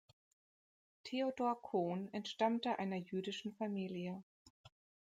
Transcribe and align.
Theodor 1.05 1.61
Kohn 1.61 2.09
entstammte 2.11 2.79
einer 2.79 2.95
jüdischen 2.95 3.53
Familie. 3.53 4.23